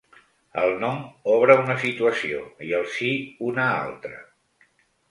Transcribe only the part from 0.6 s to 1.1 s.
El no